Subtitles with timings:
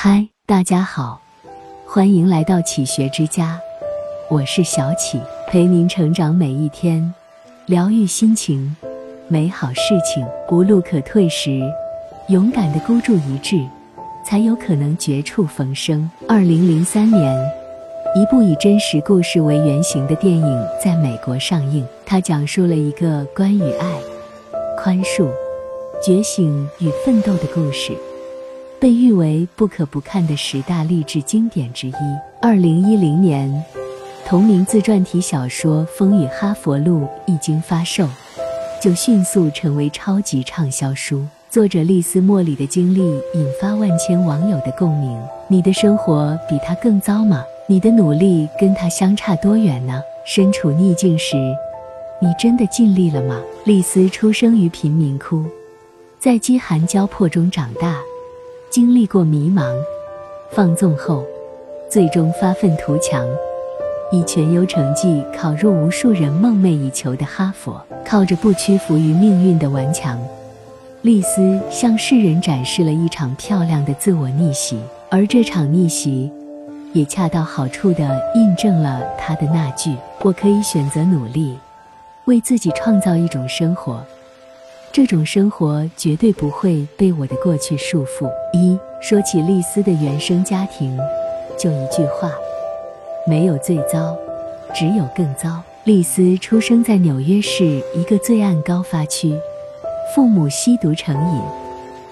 [0.00, 1.20] 嗨，大家好，
[1.84, 3.58] 欢迎来到启学之家，
[4.30, 7.12] 我是小启，陪您成长每一天，
[7.66, 8.76] 疗愈心情，
[9.26, 10.24] 美好事情。
[10.52, 11.60] 无路可退时，
[12.28, 13.56] 勇敢的孤注一掷，
[14.24, 16.08] 才有可能绝处逢生。
[16.28, 17.36] 二零零三年，
[18.14, 23.98] 一部以真实故事为原型的电影在美国上映，它讲述了一个关于爱、
[24.80, 25.28] 宽恕、
[26.00, 27.96] 觉醒与奋斗的故事。
[28.80, 31.94] 被誉为不可不看的十大励志经典之一。
[32.40, 33.64] 二零一零年，
[34.24, 38.06] 同名自传体小说《风雨哈佛路》一经发售，
[38.80, 41.26] 就迅速成为超级畅销书。
[41.50, 43.00] 作者丽丝·莫里的经历
[43.34, 45.20] 引发万千网友的共鸣。
[45.48, 47.42] 你的生活比他更糟吗？
[47.66, 50.00] 你的努力跟他相差多远呢？
[50.24, 51.36] 身处逆境时，
[52.20, 53.40] 你真的尽力了吗？
[53.64, 55.44] 丽丝出生于贫民窟，
[56.20, 57.98] 在饥寒交迫中长大。
[58.70, 59.64] 经历过迷茫、
[60.50, 61.24] 放纵后，
[61.90, 63.26] 最终发愤图强，
[64.12, 67.80] 以全优成绩考入无数人梦寐以求的哈佛。
[68.04, 70.18] 靠着不屈服于命运的顽强，
[71.00, 74.78] 丽丝向世人展示了一场漂亮的自我逆袭。
[75.08, 76.30] 而这场逆袭，
[76.92, 78.02] 也恰到好处地
[78.34, 81.58] 印证了她的那句：“我可以选择努力，
[82.26, 84.04] 为自己创造一种生活。”
[84.90, 88.28] 这种生活绝对不会被我的过去束缚。
[88.52, 90.98] 一说起丽丝的原生家庭，
[91.58, 92.32] 就一句话：
[93.26, 94.16] 没有最糟，
[94.74, 95.62] 只有更糟。
[95.84, 99.38] 丽丝出生在纽约市一个罪案高发区，
[100.14, 101.40] 父母吸毒成瘾，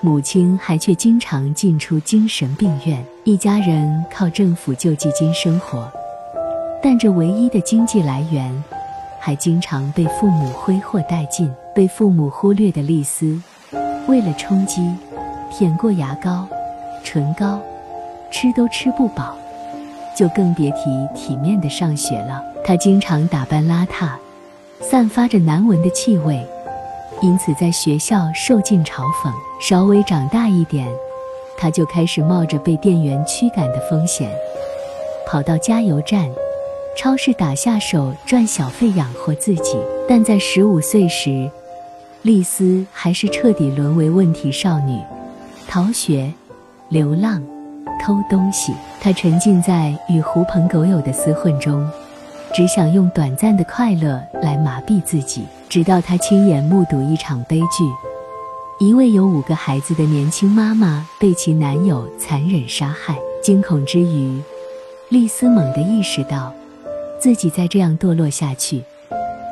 [0.00, 5.86] 母亲还却经常进出精神病院，一家人靠政府救济金生活，
[6.82, 8.64] 但这唯一的经济来源，
[9.20, 11.52] 还经常被父母挥霍殆尽。
[11.80, 13.40] 被父母忽略的丽丝，
[14.06, 14.82] 为了充饥，
[15.50, 16.46] 舔过牙膏、
[17.02, 17.58] 唇膏，
[18.30, 19.34] 吃都吃不饱，
[20.14, 22.44] 就更别提体面的上学了。
[22.62, 24.10] 她经常打扮邋遢，
[24.82, 26.46] 散发着难闻的气味，
[27.22, 29.32] 因此在学校受尽嘲讽。
[29.58, 30.86] 稍微长大一点，
[31.56, 34.30] 她就开始冒着被店员驱赶的风险，
[35.26, 36.28] 跑到加油站、
[36.94, 39.78] 超市打下手赚小费养活自己。
[40.06, 41.48] 但在十五岁时，
[42.22, 45.00] 丽丝还是彻底沦为问题少女，
[45.66, 46.30] 逃学、
[46.90, 47.42] 流浪、
[47.98, 48.74] 偷东西。
[49.00, 51.88] 她沉浸在与狐朋狗友的厮混中，
[52.54, 55.46] 只想用短暂的快乐来麻痹自己。
[55.66, 63.16] 直到她亲眼目睹一场悲剧：一位有五个孩子的年轻妈妈被其男友残忍杀害。
[63.42, 64.38] 惊恐之余，
[65.08, 66.52] 丽丝猛地意识到，
[67.18, 68.82] 自己再这样堕落下去。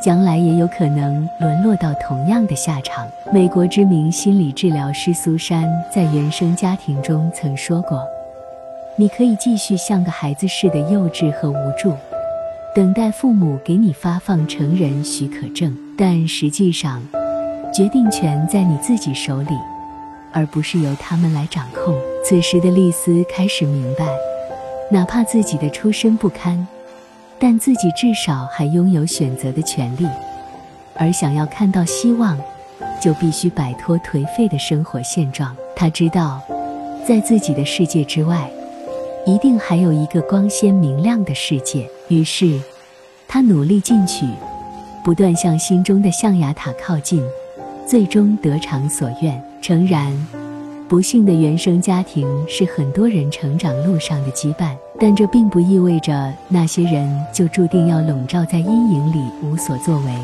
[0.00, 3.06] 将来也有可能沦落到同样的下场。
[3.32, 8.02] 美国知名心理治疗师苏珊在原生家庭中曾说过
[8.96, 11.92] ：“你可以继续像个孩子似的幼稚和无助，
[12.74, 17.02] 等待父母给你发放成人许可证，但实际上，
[17.74, 19.50] 决定权在你自己手里，
[20.32, 24.04] 而不是由他们来掌控。”此时的丽丝开始明白，
[24.90, 26.66] 哪怕自己的出身不堪。
[27.38, 30.06] 但自己至少还拥有选择的权利，
[30.94, 32.38] 而想要看到希望，
[33.00, 35.54] 就必须摆脱颓废的生活现状。
[35.74, 36.40] 他知道，
[37.06, 38.50] 在自己的世界之外，
[39.26, 41.88] 一定还有一个光鲜明亮的世界。
[42.08, 42.58] 于是，
[43.28, 44.24] 他努力进取，
[45.04, 47.22] 不断向心中的象牙塔靠近，
[47.86, 49.42] 最终得偿所愿。
[49.60, 50.26] 诚然。
[50.88, 60.14] 不幸的原生家庭是很多人成长路上的羁绊，但这并不意味着那些人就注定要笼罩在阴影里无所作为。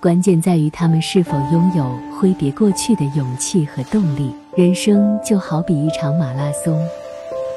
[0.00, 4.34] 关键在于他们是否拥有挥别过去的勇气和动力。
[4.54, 6.80] 人生就好比一场马拉松，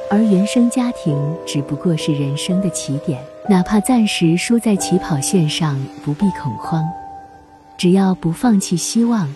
[0.10, 3.20] 而原生家庭只不过是人生的起点。
[3.50, 5.76] 哪怕暂时输在起跑线上，
[6.06, 6.88] 不必恐慌，
[7.76, 9.28] 只要不放弃希望。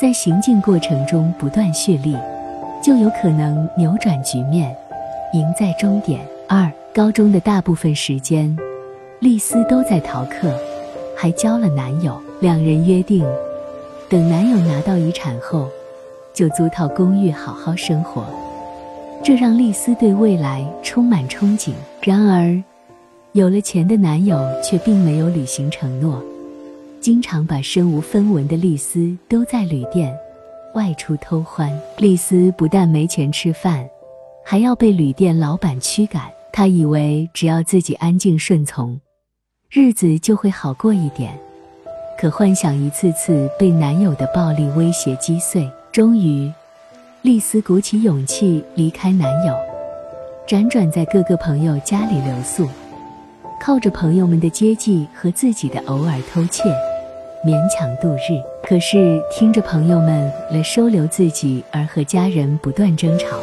[0.00, 2.16] 在行进过程中不断蓄力，
[2.82, 4.76] 就有可能扭转局面，
[5.32, 6.20] 赢在终点。
[6.48, 8.56] 二高中的大部分时间，
[9.20, 10.52] 丽丝都在逃课，
[11.16, 12.20] 还交了男友。
[12.40, 13.26] 两人约定，
[14.08, 15.68] 等男友拿到遗产后，
[16.32, 18.24] 就租套公寓好好生活。
[19.24, 21.72] 这让丽丝对未来充满憧憬。
[22.00, 22.62] 然而，
[23.32, 26.22] 有了钱的男友却并没有履行承诺。
[27.00, 30.16] 经常把身无分文的丽丝丢在旅店，
[30.74, 31.70] 外出偷欢。
[31.96, 33.84] 丽丝不但没钱吃饭，
[34.50, 36.22] 还要被旅店老板驱赶。
[36.50, 38.98] 她以为只要自己安静顺从，
[39.70, 41.38] 日子就会好过一点。
[42.18, 46.50] 可幻想一次次被男友的暴力威胁击碎，终于，
[47.20, 49.54] 丽丝鼓起勇气离开男友，
[50.46, 52.66] 辗转在各个朋友家里留宿，
[53.60, 56.70] 靠着朋友们的接济和自己的偶尔偷窃，
[57.44, 58.42] 勉强度日。
[58.66, 63.36] 可是听着朋友们为收留自己而和家人不断争吵，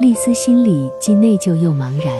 [0.00, 2.12] 丽丝心里既内疚又茫然，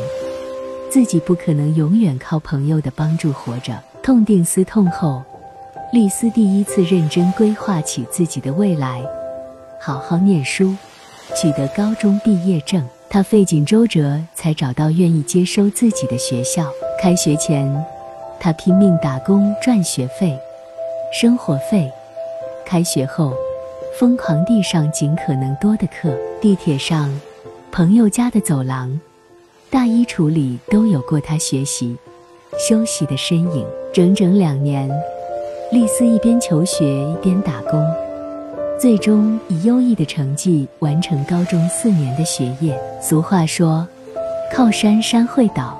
[0.88, 3.76] 自己不可能永远靠朋友的帮助活着。
[4.00, 5.22] 痛定思痛后，
[5.92, 9.02] 丽丝第一次认真规划起自己的未来。
[9.80, 10.72] 好好念书，
[11.34, 12.86] 取得高中毕业证。
[13.10, 16.70] 她费尽周折才找到愿意接收自己的学校。
[17.02, 17.84] 开学前，
[18.38, 20.38] 她拼命打工赚学费、
[21.12, 21.90] 生活费。
[22.64, 23.34] 开学后，
[23.98, 26.16] 疯狂地上尽可能多的课。
[26.40, 27.10] 地铁上、
[27.74, 29.00] 朋友家的走廊、
[29.68, 31.96] 大衣橱里都有过他学习、
[32.56, 33.66] 休息的身影。
[33.92, 34.88] 整整两年，
[35.72, 37.84] 丽丝一边求学一边打工。
[38.78, 42.80] 最终以优异的成绩完成高中四年的学业。
[43.02, 43.84] 俗话说
[44.54, 45.76] ：“靠山山会倒，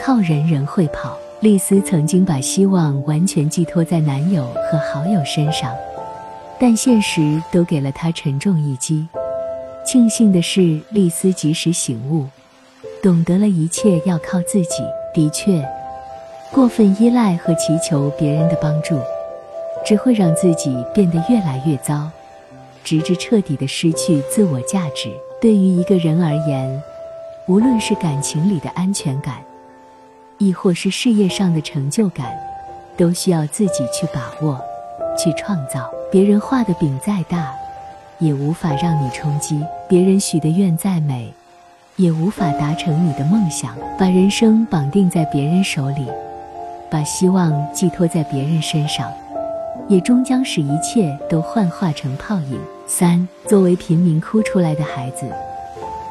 [0.00, 5.74] 靠人人会跑。”丽丝曾经把希望完全寄托在男友和好友身上，
[6.58, 7.20] 但现实
[7.52, 9.06] 都给了她沉重一击。
[9.90, 12.26] 庆幸的是，丽丝及时醒悟，
[13.02, 14.82] 懂得了一切要靠自己。
[15.14, 15.66] 的确，
[16.52, 19.00] 过分依赖和祈求别人的帮助，
[19.86, 22.10] 只会让自己变得越来越糟。
[22.84, 25.10] 直至彻底的失去自我价值。
[25.40, 26.82] 对于一个人而言，
[27.46, 29.36] 无论是感情里的安全感，
[30.36, 32.38] 亦或是事业上的成就感，
[32.94, 34.60] 都需要自己去把握、
[35.16, 35.90] 去创造。
[36.12, 37.54] 别人画的饼再大，
[38.20, 39.56] 也无法让你冲击；
[39.88, 41.32] 别人许的愿再美，
[41.96, 43.76] 也无法达成你的梦想。
[43.98, 46.06] 把人生绑定在别人手里，
[46.90, 49.10] 把希望寄托在别人身上。
[49.88, 52.60] 也终将使一切都幻化成泡影。
[52.86, 55.24] 三，作为贫民窟出来的孩子，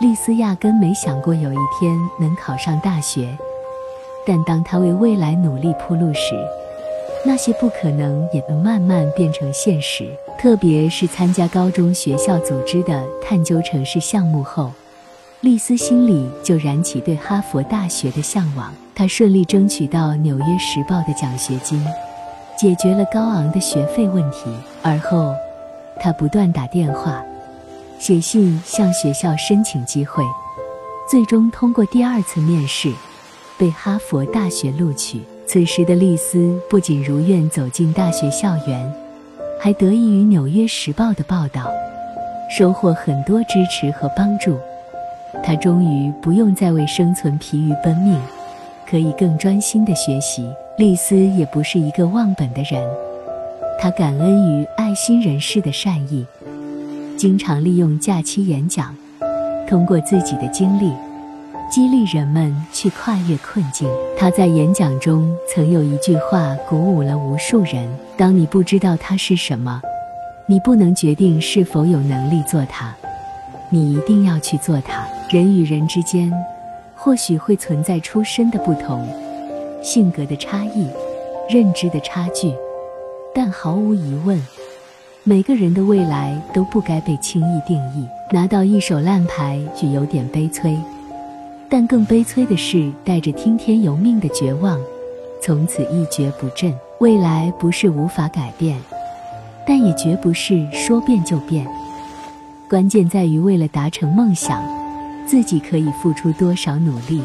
[0.01, 3.37] 丽丝压根没想过有一天能考上大学。
[4.25, 6.35] 但当她为未来努力铺路时，
[7.27, 10.09] 那些不可能也能慢慢变成现实。
[10.39, 14.71] 特别是参加高中学校组织的探究城市项目后，
[15.41, 18.73] 丽丝心里就燃起对哈佛大学的向往。
[18.95, 21.85] 她顺利争取到《纽约时报》的奖学金。
[22.57, 24.45] 解决了高昂的学费问题。
[24.81, 25.35] 而后，
[25.99, 27.21] 她不断打电话、
[27.99, 30.23] 写信向学校申请机会，
[31.11, 32.91] 最终通过第二次面试，
[33.57, 35.21] 被哈佛大学录取。
[35.47, 38.93] 此时的丽丝不仅如愿走进大学校园，
[39.57, 41.71] 还得益于《纽约时报》的报道，
[42.49, 44.57] 收获很多支持和帮助。
[45.41, 48.19] 她终于不用再为生存疲于奔命，
[48.85, 50.51] 可以更专心地学习。
[50.77, 52.85] 丽丝也不是一个忘本的人，
[53.79, 56.25] 她感恩于爱心人士的善意，
[57.15, 58.93] 经常利用假期演讲，
[59.65, 60.91] 通过自己的经历
[61.69, 63.89] 激励人们去跨越困境。
[64.17, 67.87] 他在演讲中曾有一句话鼓舞了无数人
[68.17, 69.81] ：“当你不知道它是什么，
[70.45, 72.95] 你不能决定是否有能力做它，
[73.69, 76.31] 你一定要去做它。”人与人之间
[76.95, 79.05] 或许会存在出身的不同。
[79.83, 80.87] 性格的差异，
[81.49, 82.55] 认知的差距，
[83.35, 84.41] 但毫无疑问，
[85.23, 88.07] 每个人的未来都不该被轻易定义。
[88.31, 90.77] 拿到一手烂牌就有点悲催，
[91.69, 94.79] 但更悲催的是带着听天由命的绝望，
[95.41, 96.73] 从此一蹶不振。
[96.99, 98.75] 未来不是无法改变，
[99.67, 101.67] 但也绝不是说变就变。
[102.67, 104.63] 关键在于为了达成梦想，
[105.27, 107.21] 自己可以付出多少努力，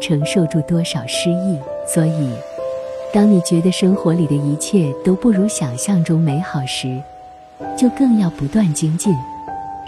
[0.00, 1.58] 承受住多少失意。
[1.86, 2.30] 所以，
[3.14, 7.00] 当你觉得生活里的一切都不如想象中美好时，
[7.76, 9.14] 就更要不断精进，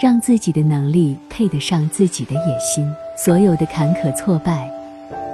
[0.00, 2.91] 让自己的能力配得上自己的野心。
[3.23, 4.67] 所有的坎坷挫败，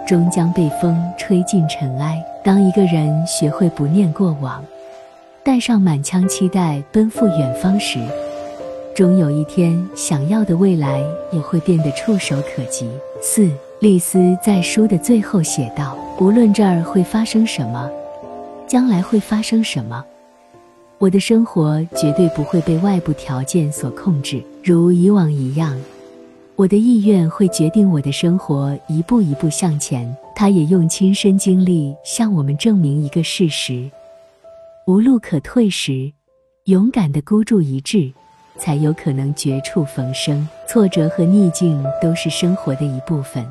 [0.04, 2.20] 终将被风吹进尘埃。
[2.42, 4.60] 当一个人学会不念过往，
[5.44, 8.00] 带上满腔期待奔赴远方时，
[8.92, 11.00] 终有一天，想要的未来
[11.30, 12.90] 也会变得触手可及。
[13.22, 13.48] 四。
[13.78, 17.88] 丽丝在书的最后写道：“无论这儿会发生什么，
[18.66, 20.02] 将来会发生什么，
[20.98, 24.42] 我的生活绝对不会被外部条件所控制。
[24.64, 25.78] 如以往一样，
[26.56, 33.90] 我的意愿会决定我的生活一步一步向前。”他也用亲身经历向我们证明一个事实：
[34.86, 36.12] 无路可退时，
[36.64, 38.12] 勇敢地孤注一掷，
[38.58, 40.46] 才有可能绝处逢生。
[40.68, 43.50] 挫折和逆境都是生活的一部分。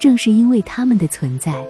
[0.00, 1.64] 正是因为他们的存在，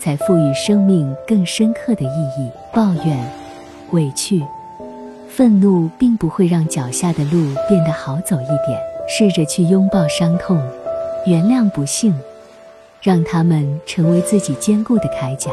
[0.00, 2.50] 才赋予生命更深刻的意义。
[2.72, 3.30] 抱怨、
[3.90, 4.42] 委屈、
[5.28, 8.87] 愤怒并不会让脚下的路变得好走一点。
[9.08, 10.62] 试着去拥抱伤痛，
[11.26, 12.14] 原谅不幸，
[13.00, 15.50] 让他们成为自己坚固的铠甲，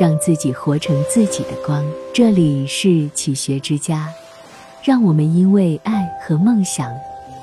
[0.00, 1.84] 让自己活成自己的光。
[2.14, 4.08] 这里是启学之家，
[4.82, 6.90] 让我们因为爱和梦想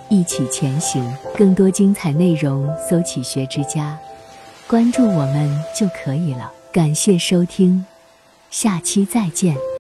[0.09, 1.07] 一起前行。
[1.37, 3.97] 更多精彩内容，搜“启学之家”，
[4.67, 6.51] 关注我们就可以了。
[6.71, 7.85] 感谢收听，
[8.49, 9.70] 下期再见。